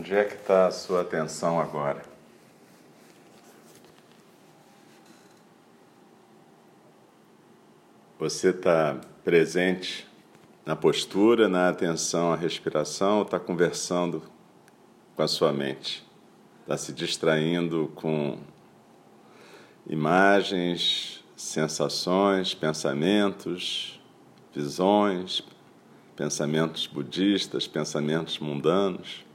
Onde 0.00 0.14
é 0.14 0.24
que 0.24 0.34
está 0.34 0.66
a 0.66 0.70
sua 0.70 1.02
atenção 1.02 1.60
agora? 1.60 2.00
Você 8.18 8.48
está 8.48 8.98
presente 9.22 10.08
na 10.64 10.74
postura, 10.74 11.50
na 11.50 11.68
atenção 11.68 12.32
à 12.32 12.36
respiração, 12.36 13.18
ou 13.18 13.24
está 13.24 13.38
conversando 13.38 14.22
com 15.14 15.22
a 15.22 15.28
sua 15.28 15.52
mente? 15.52 16.02
Está 16.62 16.78
se 16.78 16.94
distraindo 16.94 17.92
com 17.94 18.38
imagens, 19.86 21.22
sensações, 21.36 22.54
pensamentos, 22.54 24.00
visões, 24.54 25.42
pensamentos 26.16 26.86
budistas, 26.86 27.66
pensamentos 27.66 28.38
mundanos? 28.38 29.28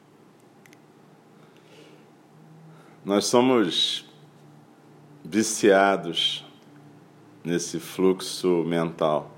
Nós 3.06 3.26
somos 3.26 4.04
viciados 5.24 6.44
nesse 7.44 7.80
fluxo 7.80 8.64
mental. 8.64 9.30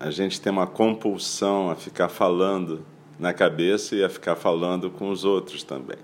A 0.00 0.10
gente 0.10 0.40
tem 0.40 0.50
uma 0.50 0.66
compulsão 0.66 1.70
a 1.70 1.76
ficar 1.76 2.08
falando 2.08 2.82
na 3.18 3.34
cabeça 3.34 3.94
e 3.94 4.02
a 4.02 4.08
ficar 4.08 4.36
falando 4.36 4.90
com 4.90 5.10
os 5.10 5.22
outros 5.22 5.62
também. 5.62 5.98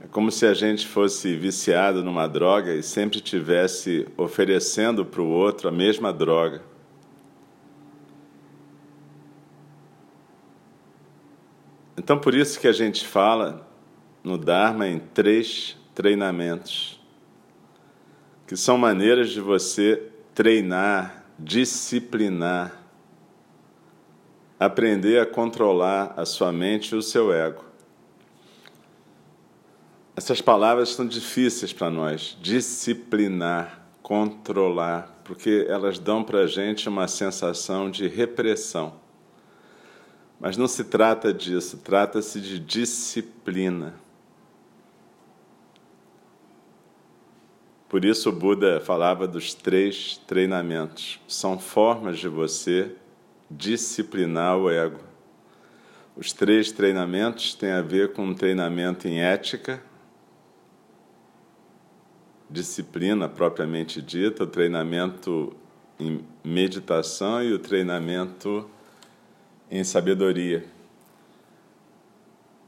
É 0.00 0.06
como 0.06 0.30
se 0.30 0.46
a 0.46 0.54
gente 0.54 0.86
fosse 0.86 1.34
viciado 1.36 2.04
numa 2.04 2.28
droga 2.28 2.72
e 2.72 2.80
sempre 2.80 3.20
tivesse 3.20 4.06
oferecendo 4.16 5.04
para 5.04 5.20
o 5.20 5.28
outro 5.28 5.68
a 5.68 5.72
mesma 5.72 6.12
droga. 6.12 6.62
Então, 11.98 12.16
por 12.16 12.32
isso 12.32 12.60
que 12.60 12.68
a 12.68 12.72
gente 12.72 13.04
fala 13.04 13.68
no 14.22 14.36
Dharma 14.36 14.86
em 14.88 14.98
três 14.98 15.76
treinamentos, 15.94 17.00
que 18.46 18.56
são 18.56 18.76
maneiras 18.76 19.30
de 19.30 19.40
você 19.40 20.10
treinar, 20.34 21.24
disciplinar, 21.38 22.76
aprender 24.58 25.20
a 25.20 25.26
controlar 25.26 26.14
a 26.16 26.24
sua 26.26 26.52
mente 26.52 26.94
e 26.94 26.96
o 26.96 27.02
seu 27.02 27.32
ego. 27.32 27.64
Essas 30.16 30.42
palavras 30.42 30.90
são 30.90 31.06
difíceis 31.06 31.72
para 31.72 31.88
nós, 31.88 32.36
disciplinar, 32.42 33.80
controlar, 34.02 35.22
porque 35.24 35.64
elas 35.68 35.98
dão 35.98 36.22
para 36.22 36.40
a 36.40 36.46
gente 36.46 36.88
uma 36.88 37.08
sensação 37.08 37.90
de 37.90 38.06
repressão. 38.06 39.00
Mas 40.38 40.56
não 40.56 40.66
se 40.66 40.84
trata 40.84 41.32
disso, 41.32 41.78
trata-se 41.78 42.40
de 42.40 42.58
disciplina. 42.58 43.94
Por 47.90 48.04
isso 48.04 48.28
o 48.28 48.32
Buda 48.32 48.78
falava 48.78 49.26
dos 49.26 49.52
três 49.52 50.16
treinamentos. 50.24 51.20
São 51.26 51.58
formas 51.58 52.20
de 52.20 52.28
você 52.28 52.92
disciplinar 53.50 54.56
o 54.56 54.70
ego. 54.70 55.00
Os 56.16 56.32
três 56.32 56.70
treinamentos 56.70 57.52
têm 57.52 57.72
a 57.72 57.82
ver 57.82 58.12
com 58.12 58.26
um 58.26 58.34
treinamento 58.34 59.08
em 59.08 59.20
ética, 59.20 59.82
disciplina 62.48 63.28
propriamente 63.28 64.00
dita, 64.00 64.44
o 64.44 64.46
treinamento 64.46 65.52
em 65.98 66.24
meditação 66.44 67.42
e 67.42 67.52
o 67.52 67.58
treinamento 67.58 68.70
em 69.68 69.82
sabedoria. 69.82 70.64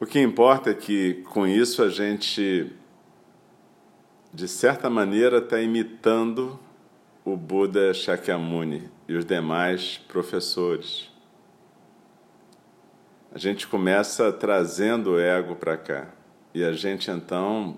O 0.00 0.05
que 0.05 0.19
importa 0.21 0.71
é 0.71 0.75
que 0.75 1.22
com 1.31 1.47
isso 1.47 1.81
a 1.81 1.88
gente 1.88 2.72
de 4.32 4.48
certa 4.48 4.88
maneira, 4.88 5.38
está 5.38 5.60
imitando 5.60 6.59
o 7.22 7.37
Buda 7.37 7.93
Shakyamuni 7.93 8.91
e 9.06 9.15
os 9.15 9.26
demais 9.26 9.98
professores. 10.09 11.10
A 13.31 13.38
gente 13.38 13.66
começa 13.66 14.32
trazendo 14.32 15.12
o 15.12 15.20
ego 15.20 15.54
para 15.54 15.76
cá 15.76 16.09
e 16.54 16.65
a 16.65 16.72
gente 16.72 17.10
então 17.10 17.76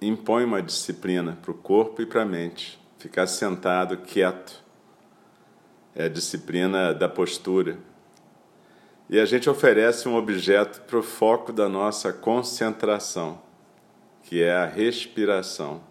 impõe 0.00 0.44
uma 0.44 0.62
disciplina 0.62 1.36
para 1.42 1.50
o 1.50 1.54
corpo 1.54 2.00
e 2.00 2.06
para 2.06 2.22
a 2.22 2.26
mente. 2.26 2.80
Ficar 2.98 3.26
sentado, 3.26 3.96
quieto. 3.96 4.62
É 5.94 6.04
a 6.04 6.08
disciplina 6.08 6.94
da 6.94 7.08
postura. 7.08 7.78
E 9.08 9.18
a 9.18 9.24
gente 9.24 9.50
oferece 9.50 10.08
um 10.08 10.14
objeto 10.14 10.82
para 10.82 10.98
o 10.98 11.02
foco 11.02 11.52
da 11.52 11.68
nossa 11.68 12.12
concentração 12.12 13.49
que 14.24 14.42
é 14.42 14.52
a 14.52 14.66
respiração. 14.66 15.82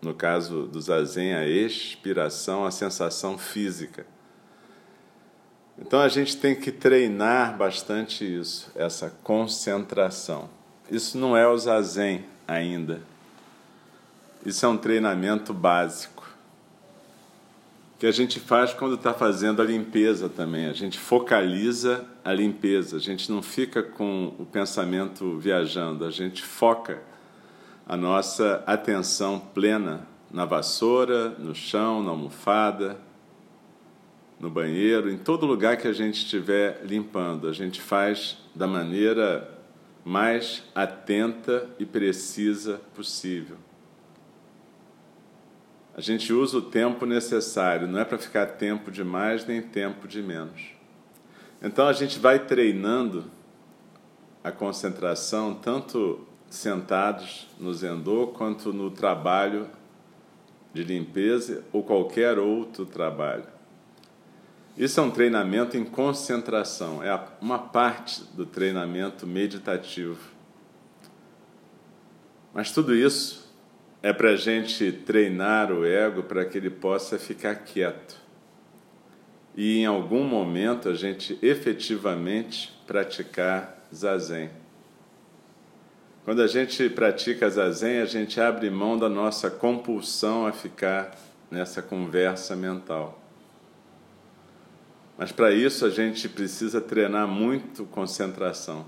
No 0.00 0.14
caso 0.14 0.66
do 0.66 0.80
zazen, 0.80 1.34
a 1.34 1.46
expiração, 1.46 2.64
a 2.64 2.70
sensação 2.70 3.36
física. 3.36 4.06
Então 5.78 6.00
a 6.00 6.08
gente 6.08 6.36
tem 6.36 6.54
que 6.54 6.72
treinar 6.72 7.56
bastante 7.56 8.24
isso, 8.24 8.70
essa 8.74 9.10
concentração. 9.22 10.48
Isso 10.90 11.18
não 11.18 11.36
é 11.36 11.46
o 11.46 11.56
zazen 11.56 12.24
ainda. 12.46 13.02
Isso 14.44 14.64
é 14.64 14.68
um 14.68 14.76
treinamento 14.76 15.52
básico 15.52 16.20
que 18.00 18.06
a 18.06 18.10
gente 18.10 18.40
faz 18.40 18.72
quando 18.72 18.94
está 18.94 19.12
fazendo 19.12 19.60
a 19.60 19.64
limpeza 19.64 20.26
também. 20.26 20.64
A 20.64 20.72
gente 20.72 20.98
focaliza 20.98 22.06
a 22.24 22.32
limpeza. 22.32 22.96
A 22.96 22.98
gente 22.98 23.30
não 23.30 23.42
fica 23.42 23.82
com 23.82 24.34
o 24.38 24.46
pensamento 24.46 25.36
viajando. 25.36 26.06
A 26.06 26.10
gente 26.10 26.42
foca 26.42 27.02
a 27.90 27.96
nossa 27.96 28.62
atenção 28.68 29.40
plena 29.52 30.06
na 30.30 30.44
vassoura, 30.44 31.30
no 31.30 31.56
chão, 31.56 32.00
na 32.04 32.10
almofada, 32.10 32.96
no 34.38 34.48
banheiro, 34.48 35.10
em 35.10 35.18
todo 35.18 35.44
lugar 35.44 35.76
que 35.76 35.88
a 35.88 35.92
gente 35.92 36.18
estiver 36.18 36.82
limpando. 36.84 37.48
A 37.48 37.52
gente 37.52 37.80
faz 37.80 38.38
da 38.54 38.64
maneira 38.64 39.58
mais 40.04 40.62
atenta 40.72 41.68
e 41.80 41.84
precisa 41.84 42.80
possível. 42.94 43.56
A 45.92 46.00
gente 46.00 46.32
usa 46.32 46.58
o 46.58 46.62
tempo 46.62 47.04
necessário, 47.04 47.88
não 47.88 47.98
é 47.98 48.04
para 48.04 48.18
ficar 48.18 48.46
tempo 48.46 48.92
de 48.92 49.02
mais 49.02 49.44
nem 49.44 49.60
tempo 49.60 50.06
de 50.06 50.22
menos. 50.22 50.62
Então 51.60 51.88
a 51.88 51.92
gente 51.92 52.20
vai 52.20 52.38
treinando 52.38 53.24
a 54.44 54.52
concentração 54.52 55.54
tanto 55.54 56.29
sentados 56.50 57.46
no 57.58 57.72
Zendô 57.72 58.26
quanto 58.26 58.72
no 58.72 58.90
trabalho 58.90 59.68
de 60.74 60.82
limpeza 60.82 61.64
ou 61.72 61.82
qualquer 61.82 62.38
outro 62.38 62.84
trabalho. 62.84 63.46
Isso 64.76 64.98
é 64.98 65.02
um 65.02 65.10
treinamento 65.10 65.76
em 65.76 65.84
concentração, 65.84 67.02
é 67.02 67.18
uma 67.40 67.58
parte 67.58 68.22
do 68.34 68.44
treinamento 68.44 69.26
meditativo. 69.26 70.18
Mas 72.52 72.72
tudo 72.72 72.94
isso 72.94 73.48
é 74.02 74.12
para 74.12 74.30
a 74.30 74.36
gente 74.36 74.90
treinar 74.90 75.70
o 75.72 75.84
ego 75.84 76.22
para 76.22 76.44
que 76.44 76.58
ele 76.58 76.70
possa 76.70 77.18
ficar 77.18 77.56
quieto. 77.56 78.16
E 79.56 79.78
em 79.78 79.86
algum 79.86 80.24
momento 80.24 80.88
a 80.88 80.94
gente 80.94 81.38
efetivamente 81.42 82.72
praticar 82.86 83.86
zazen. 83.94 84.50
Quando 86.30 86.42
a 86.42 86.46
gente 86.46 86.88
pratica 86.88 87.50
zazen, 87.50 87.98
a 87.98 88.04
gente 88.04 88.40
abre 88.40 88.70
mão 88.70 88.96
da 88.96 89.08
nossa 89.08 89.50
compulsão 89.50 90.46
a 90.46 90.52
ficar 90.52 91.18
nessa 91.50 91.82
conversa 91.82 92.54
mental. 92.54 93.20
Mas 95.18 95.32
para 95.32 95.50
isso 95.50 95.84
a 95.84 95.90
gente 95.90 96.28
precisa 96.28 96.80
treinar 96.80 97.26
muito 97.26 97.84
concentração. 97.84 98.86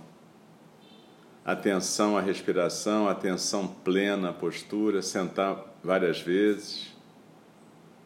Atenção 1.44 2.16
à 2.16 2.20
respiração, 2.20 3.08
atenção 3.08 3.66
plena 3.66 4.28
à 4.28 4.32
postura, 4.32 5.02
sentar 5.02 5.64
várias 5.82 6.20
vezes, 6.20 6.94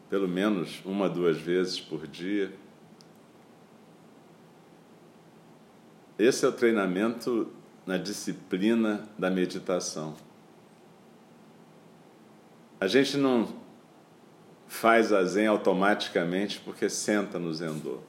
pelo 0.09 0.27
menos 0.27 0.81
uma, 0.83 1.07
duas 1.07 1.37
vezes 1.37 1.79
por 1.79 2.07
dia. 2.07 2.51
Esse 6.17 6.43
é 6.43 6.47
o 6.47 6.51
treinamento 6.51 7.53
na 7.87 7.97
disciplina 7.97 9.07
da 9.17 9.29
meditação. 9.31 10.13
A 12.79 12.85
gente 12.85 13.15
não 13.15 13.55
faz 14.67 15.13
a 15.13 15.23
Zen 15.23 15.47
automaticamente 15.47 16.59
porque 16.59 16.89
senta 16.89 17.39
no 17.39 17.51
Zendô. 17.53 17.99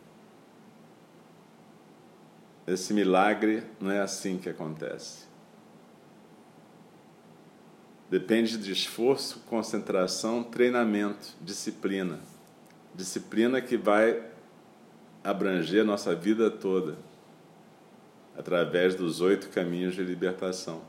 Esse 2.67 2.93
milagre 2.93 3.63
não 3.81 3.91
é 3.91 4.01
assim 4.01 4.37
que 4.37 4.49
acontece. 4.49 5.27
Depende 8.11 8.59
de 8.59 8.73
esforço, 8.73 9.41
concentração, 9.47 10.43
treinamento, 10.43 11.35
disciplina. 11.41 12.19
Disciplina 12.95 13.61
que 13.61 13.77
vai 13.77 14.23
abranger 15.23 15.85
nossa 15.85 16.15
vida 16.15 16.51
toda. 16.51 16.99
Através 18.38 18.94
dos 18.94 19.20
oito 19.20 19.49
caminhos 19.49 19.96
de 19.96 20.02
libertação. 20.02 20.81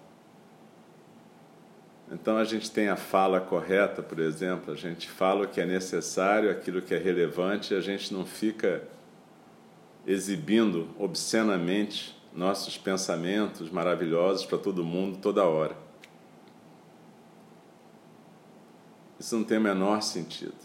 Então 2.12 2.38
a 2.38 2.44
gente 2.44 2.70
tem 2.70 2.90
a 2.90 2.96
fala 2.96 3.42
correta, 3.42 4.04
por 4.04 4.20
exemplo, 4.20 4.72
a 4.72 4.78
gente 4.78 5.10
fala 5.10 5.46
o 5.46 5.48
que 5.48 5.60
é 5.60 5.66
necessário, 5.66 6.50
aquilo 6.50 6.82
que 6.82 6.94
é 6.94 6.98
relevante, 6.98 7.74
a 7.74 7.82
gente 7.82 8.14
não 8.14 8.26
fica 8.26 8.84
exibindo 10.06 10.90
obscenamente 10.98 12.16
nossos 12.34 12.78
pensamentos 12.78 13.70
maravilhosos 13.70 14.46
para 14.46 14.58
todo 14.58 14.84
mundo 14.84 15.18
toda 15.18 15.44
hora. 15.44 15.76
Isso 19.20 19.36
não 19.36 19.44
tem 19.44 19.58
o 19.58 19.62
menor 19.62 20.02
sentido. 20.02 20.56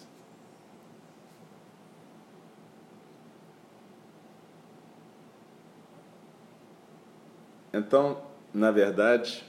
Então, 7.76 8.22
na 8.52 8.70
verdade, 8.70 9.44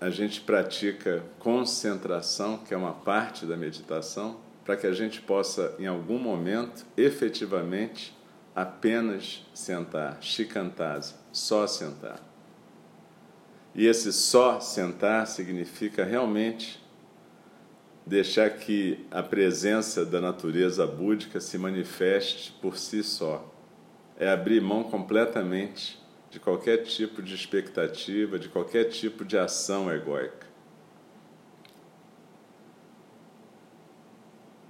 a 0.00 0.08
gente 0.08 0.40
pratica 0.40 1.22
concentração, 1.38 2.56
que 2.56 2.72
é 2.72 2.76
uma 2.76 2.94
parte 2.94 3.44
da 3.44 3.58
meditação, 3.58 4.38
para 4.64 4.74
que 4.74 4.86
a 4.86 4.92
gente 4.94 5.20
possa, 5.20 5.74
em 5.78 5.86
algum 5.86 6.18
momento, 6.18 6.86
efetivamente, 6.96 8.16
apenas 8.56 9.44
sentar, 9.52 10.16
shikantasa, 10.22 11.16
só 11.30 11.66
sentar. 11.66 12.18
E 13.74 13.86
esse 13.86 14.10
só 14.10 14.58
sentar 14.58 15.26
significa 15.26 16.04
realmente 16.04 16.82
deixar 18.06 18.48
que 18.48 19.06
a 19.10 19.22
presença 19.22 20.06
da 20.06 20.22
natureza 20.22 20.86
búdica 20.86 21.38
se 21.38 21.58
manifeste 21.58 22.50
por 22.62 22.78
si 22.78 23.02
só. 23.02 23.46
É 24.18 24.30
abrir 24.30 24.62
mão 24.62 24.84
completamente 24.84 26.01
de 26.32 26.40
qualquer 26.40 26.78
tipo 26.78 27.22
de 27.22 27.34
expectativa, 27.34 28.38
de 28.38 28.48
qualquer 28.48 28.84
tipo 28.84 29.22
de 29.22 29.36
ação 29.36 29.92
egóica. 29.92 30.46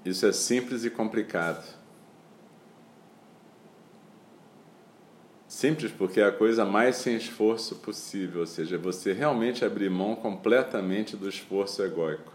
Isso 0.04 0.26
é 0.26 0.32
simples 0.32 0.84
e 0.84 0.90
complicado. 0.90 1.64
Simples 5.46 5.92
porque 5.92 6.20
é 6.20 6.26
a 6.26 6.32
coisa 6.32 6.64
mais 6.64 6.96
sem 6.96 7.14
esforço 7.14 7.76
possível, 7.76 8.40
ou 8.40 8.46
seja, 8.46 8.76
você 8.76 9.12
realmente 9.12 9.64
abrir 9.64 9.88
mão 9.88 10.16
completamente 10.16 11.16
do 11.16 11.28
esforço 11.28 11.80
egóico. 11.80 12.32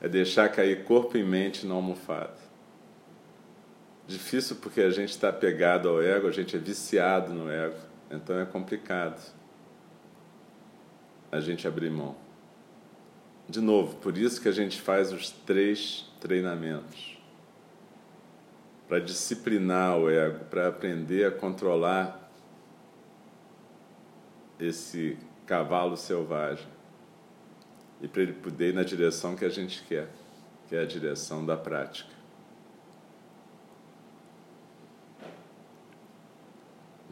É 0.00 0.08
deixar 0.08 0.48
cair 0.48 0.82
corpo 0.82 1.16
e 1.16 1.22
mente 1.22 1.64
na 1.64 1.74
almofada. 1.74 2.36
Difícil 4.08 4.56
porque 4.56 4.80
a 4.80 4.90
gente 4.90 5.10
está 5.10 5.32
pegado 5.32 5.88
ao 5.88 6.02
ego, 6.02 6.26
a 6.26 6.32
gente 6.32 6.56
é 6.56 6.58
viciado 6.58 7.32
no 7.32 7.48
ego. 7.48 7.93
Então 8.10 8.38
é 8.38 8.44
complicado 8.44 9.20
a 11.30 11.40
gente 11.40 11.66
abrir 11.66 11.90
mão. 11.90 12.16
De 13.48 13.60
novo, 13.60 13.96
por 13.96 14.16
isso 14.16 14.40
que 14.40 14.48
a 14.48 14.52
gente 14.52 14.80
faz 14.80 15.12
os 15.12 15.30
três 15.30 16.06
treinamentos 16.20 17.18
para 18.88 19.00
disciplinar 19.00 19.98
o 19.98 20.08
ego, 20.08 20.44
para 20.46 20.68
aprender 20.68 21.26
a 21.26 21.30
controlar 21.30 22.30
esse 24.58 25.18
cavalo 25.46 25.96
selvagem 25.96 26.66
e 28.00 28.08
para 28.08 28.22
ele 28.22 28.32
poder 28.32 28.70
ir 28.70 28.74
na 28.74 28.82
direção 28.82 29.34
que 29.34 29.44
a 29.44 29.48
gente 29.48 29.82
quer, 29.84 30.08
que 30.68 30.76
é 30.76 30.80
a 30.80 30.86
direção 30.86 31.44
da 31.44 31.56
prática. 31.56 32.13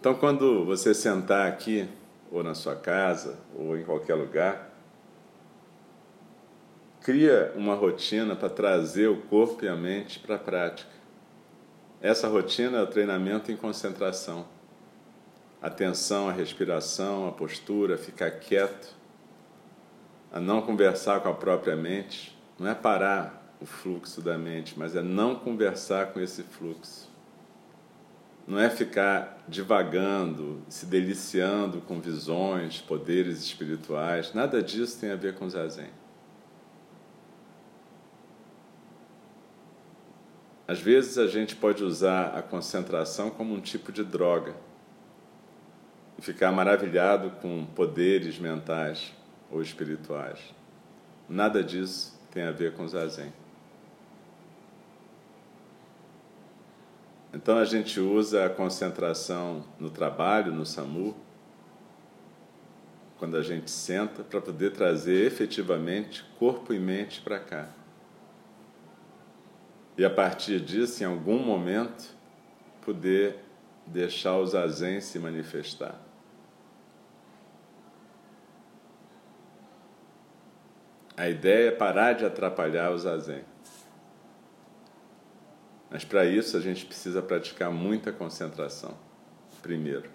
Então, 0.03 0.17
quando 0.17 0.65
você 0.65 0.93
sentar 0.93 1.47
aqui, 1.47 1.89
ou 2.29 2.43
na 2.43 2.57
sua 2.57 2.75
casa, 2.75 3.39
ou 3.55 3.79
em 3.79 3.85
qualquer 3.85 4.17
lugar, 4.17 4.69
cria 7.01 7.53
uma 7.55 7.77
rotina 7.77 8.35
para 8.35 8.51
trazer 8.51 9.07
o 9.07 9.19
corpo 9.19 9.65
e 9.65 9.69
a 9.69 9.77
mente 9.77 10.19
para 10.19 10.35
a 10.35 10.39
prática. 10.41 10.91
Essa 12.01 12.27
rotina 12.27 12.79
é 12.79 12.83
o 12.83 12.87
treinamento 12.89 13.53
em 13.53 13.57
concentração. 13.57 14.45
Atenção 15.63 16.29
à 16.29 16.33
respiração, 16.33 17.29
à 17.29 17.31
postura, 17.31 17.97
ficar 17.97 18.33
quieto, 18.33 18.97
a 20.33 20.41
não 20.41 20.63
conversar 20.63 21.21
com 21.21 21.29
a 21.29 21.35
própria 21.35 21.77
mente. 21.77 22.37
Não 22.59 22.69
é 22.69 22.75
parar 22.75 23.57
o 23.61 23.65
fluxo 23.65 24.21
da 24.21 24.37
mente, 24.37 24.77
mas 24.77 24.97
é 24.97 25.01
não 25.01 25.37
conversar 25.37 26.07
com 26.07 26.19
esse 26.19 26.43
fluxo 26.43 27.12
não 28.47 28.59
é 28.59 28.69
ficar 28.69 29.43
divagando, 29.49 30.63
se 30.69 30.87
deliciando 30.87 31.81
com 31.81 32.01
visões, 32.01 32.81
poderes 32.81 33.43
espirituais, 33.43 34.35
nada 34.35 34.63
disso 34.63 35.01
tem 35.01 35.11
a 35.11 35.17
ver 35.17 35.35
com 35.35 35.49
zazen. 35.49 35.91
Às 40.67 40.81
vezes 40.81 41.19
a 41.19 41.27
gente 41.27 41.55
pode 41.55 41.85
usar 41.85 42.37
a 42.37 42.43
concentração 42.43 43.31
como 43.31 43.55
um 43.55 43.61
tipo 43.61 43.93
de 43.93 44.03
droga 44.03 44.55
e 46.19 46.23
ficar 46.23 46.51
maravilhado 46.51 47.31
com 47.43 47.67
poderes 47.67 48.39
mentais 48.39 49.13
ou 49.51 49.61
espirituais. 49.61 50.39
Nada 51.29 51.63
disso 51.63 52.19
tem 52.31 52.45
a 52.45 52.51
ver 52.51 52.75
com 52.75 52.89
zazen. 52.89 53.33
Então 57.43 57.59
a 57.59 57.65
gente 57.65 57.99
usa 57.99 58.47
a 58.47 58.49
concentração 58.49 59.65
no 59.77 59.91
trabalho, 59.91 60.53
no 60.53 60.65
SAMU, 60.65 61.17
quando 63.19 63.37
a 63.37 63.43
gente 63.43 63.69
senta, 63.69 64.23
para 64.23 64.41
poder 64.41 64.71
trazer 64.71 65.27
efetivamente 65.27 66.25
corpo 66.39 66.73
e 66.73 66.79
mente 66.79 67.21
para 67.21 67.41
cá. 67.41 67.69
E 69.99 70.05
a 70.05 70.11
partir 70.11 70.61
disso, 70.61 71.03
em 71.03 71.07
algum 71.07 71.41
momento, 71.41 72.15
poder 72.81 73.41
deixar 73.87 74.37
o 74.37 74.47
zazen 74.47 75.01
se 75.01 75.19
manifestar. 75.19 76.01
A 81.17 81.29
ideia 81.29 81.69
é 81.69 81.73
parar 81.73 82.13
de 82.13 82.25
atrapalhar 82.25 82.93
o 82.93 82.99
zazen. 82.99 83.45
Mas 85.93 86.05
para 86.05 86.25
isso 86.25 86.57
a 86.57 86.61
gente 86.61 86.87
precisa 86.87 87.21
praticar 87.21 87.71
muita 87.71 88.11
concentração, 88.11 88.97
primeiro. 89.61 90.09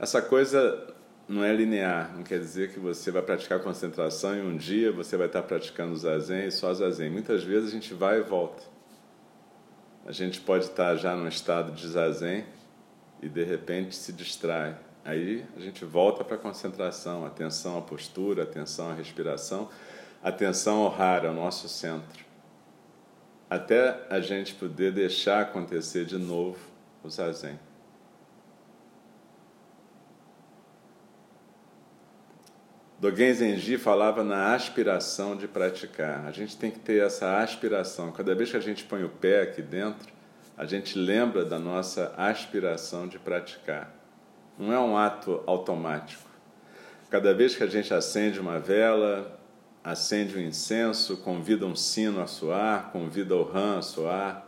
Essa 0.00 0.20
coisa 0.20 0.92
não 1.28 1.44
é 1.44 1.54
linear, 1.54 2.12
não 2.16 2.24
quer 2.24 2.40
dizer 2.40 2.72
que 2.72 2.80
você 2.80 3.12
vai 3.12 3.22
praticar 3.22 3.60
concentração 3.60 4.36
e 4.36 4.40
um 4.40 4.56
dia 4.56 4.90
você 4.90 5.16
vai 5.16 5.28
estar 5.28 5.44
praticando 5.44 5.96
zazen 5.96 6.48
e 6.48 6.50
só 6.50 6.74
zazen. 6.74 7.08
Muitas 7.08 7.44
vezes 7.44 7.68
a 7.68 7.72
gente 7.72 7.94
vai 7.94 8.18
e 8.18 8.22
volta. 8.22 8.64
A 10.04 10.10
gente 10.10 10.40
pode 10.40 10.64
estar 10.64 10.96
já 10.96 11.14
num 11.14 11.28
estado 11.28 11.70
de 11.70 11.86
zazen 11.86 12.44
e 13.22 13.28
de 13.28 13.44
repente 13.44 13.94
se 13.94 14.12
distrai. 14.12 14.76
Aí 15.04 15.46
a 15.56 15.60
gente 15.60 15.84
volta 15.84 16.24
para 16.24 16.34
a 16.34 16.38
concentração, 16.38 17.24
atenção 17.24 17.78
à 17.78 17.80
postura, 17.80 18.42
atenção 18.42 18.90
à 18.90 18.94
respiração, 18.94 19.68
atenção 20.20 20.78
ao 20.78 21.00
hara, 21.00 21.28
ao 21.28 21.34
nosso 21.34 21.68
centro 21.68 22.31
até 23.52 24.06
a 24.08 24.18
gente 24.18 24.54
poder 24.54 24.92
deixar 24.92 25.42
acontecer 25.42 26.06
de 26.06 26.16
novo 26.16 26.58
o 27.04 27.10
zazen. 27.10 27.58
Dogen 32.98 33.34
Zenji 33.34 33.76
falava 33.76 34.24
na 34.24 34.54
aspiração 34.54 35.36
de 35.36 35.46
praticar. 35.46 36.24
A 36.26 36.30
gente 36.30 36.56
tem 36.56 36.70
que 36.70 36.78
ter 36.78 37.04
essa 37.04 37.40
aspiração. 37.40 38.10
Cada 38.10 38.34
vez 38.34 38.50
que 38.50 38.56
a 38.56 38.60
gente 38.60 38.84
põe 38.84 39.04
o 39.04 39.10
pé 39.10 39.42
aqui 39.42 39.60
dentro, 39.60 40.10
a 40.56 40.64
gente 40.64 40.96
lembra 40.96 41.44
da 41.44 41.58
nossa 41.58 42.14
aspiração 42.16 43.06
de 43.06 43.18
praticar. 43.18 43.92
Não 44.58 44.72
é 44.72 44.78
um 44.78 44.96
ato 44.96 45.42
automático. 45.46 46.30
Cada 47.10 47.34
vez 47.34 47.54
que 47.54 47.62
a 47.62 47.66
gente 47.66 47.92
acende 47.92 48.40
uma 48.40 48.58
vela, 48.58 49.41
acende 49.84 50.36
um 50.36 50.40
incenso, 50.40 51.16
convida 51.18 51.66
um 51.66 51.74
sino 51.74 52.20
a 52.20 52.26
soar, 52.26 52.90
convida 52.92 53.34
o 53.34 53.42
rã 53.42 53.78
a 53.78 53.82
soar. 53.82 54.46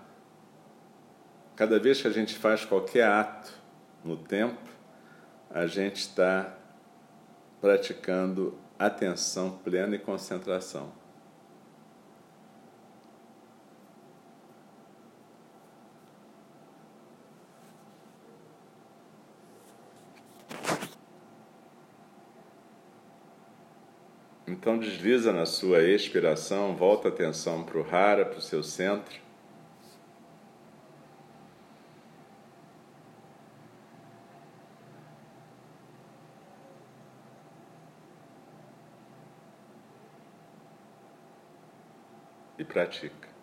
Cada 1.57 1.79
vez 1.79 2.01
que 2.01 2.09
a 2.09 2.13
gente 2.13 2.35
faz 2.35 2.65
qualquer 2.65 3.09
ato 3.09 3.53
no 4.05 4.17
templo, 4.17 4.73
a 5.51 5.67
gente 5.67 5.97
está 5.97 6.57
praticando 7.61 8.59
atenção 8.79 9.51
plena 9.51 9.97
e 9.97 9.99
concentração. 9.99 10.93
Então 24.65 24.79
desliza 24.79 25.31
na 25.31 25.45
sua 25.45 25.83
expiração, 25.83 26.75
volta 26.75 27.09
a 27.09 27.11
atenção 27.11 27.63
para 27.63 27.77
o 27.77 27.83
rara, 27.83 28.25
para 28.25 28.39
o 28.39 28.41
seu 28.41 28.63
centro. 28.63 29.21
E 42.59 42.65
pratica. 42.65 43.34